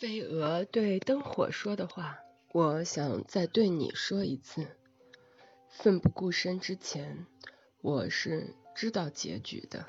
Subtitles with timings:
[0.00, 2.20] 飞蛾对灯火说的话。
[2.52, 4.66] 我想再对你说一次。
[5.68, 7.26] 奋不顾身之前
[7.82, 9.84] 我是知道结局的。